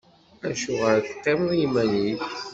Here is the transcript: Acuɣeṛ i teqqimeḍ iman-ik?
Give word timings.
Acuɣeṛ 0.49 0.93
i 0.99 1.03
teqqimeḍ 1.07 1.51
iman-ik? 1.65 2.23